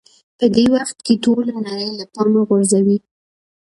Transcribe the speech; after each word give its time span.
په 0.37 0.45
دې 0.55 0.65
وخت 0.75 0.97
کې 1.05 1.21
ټوله 1.23 1.53
نړۍ 1.67 1.89
له 1.99 2.05
پامه 2.13 2.41
غورځوئ. 2.47 2.97